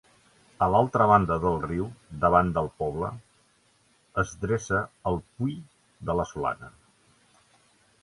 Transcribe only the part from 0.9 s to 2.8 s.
banda del riu, davant del